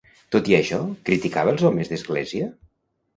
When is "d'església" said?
1.91-2.49